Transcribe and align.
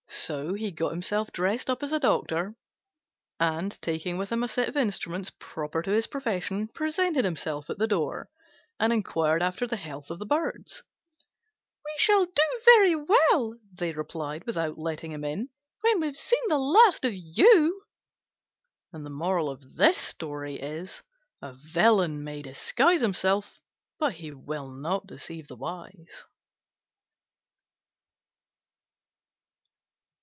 So 0.13 0.53
he 0.53 0.71
got 0.71 0.91
himself 0.91 1.29
up 1.67 1.81
as 1.83 1.91
a 1.91 1.99
doctor, 1.99 2.55
and, 3.39 3.81
taking 3.81 4.17
with 4.17 4.31
him 4.31 4.43
a 4.43 4.47
set 4.47 4.67
of 4.67 4.75
the 4.75 4.79
instruments 4.79 5.31
proper 5.39 5.81
to 5.81 5.91
his 5.91 6.05
profession, 6.07 6.67
presented 6.67 7.25
himself 7.25 7.69
at 7.69 7.79
the 7.79 7.87
door, 7.87 8.29
and 8.79 8.93
inquired 8.93 9.41
after 9.41 9.65
the 9.65 9.77
health 9.77 10.11
of 10.11 10.19
the 10.19 10.25
Birds. 10.25 10.83
"We 11.83 11.93
shall 11.97 12.25
do 12.25 12.43
very 12.65 12.95
well," 12.95 13.55
they 13.73 13.93
replied, 13.93 14.45
without 14.45 14.77
letting 14.77 15.11
him 15.11 15.25
in, 15.25 15.49
"when 15.81 15.99
we've 16.01 16.15
seen 16.15 16.43
the 16.47 16.59
last 16.59 17.03
of 17.03 17.13
you." 17.13 17.81
A 18.93 19.03
villain 21.53 22.23
may 22.23 22.41
disguise 22.41 23.01
himself, 23.01 23.59
but 23.97 24.13
he 24.13 24.31
will 24.31 24.69
not 24.69 25.07
deceive 25.07 25.47
the 25.47 25.55
wise. 25.57 26.25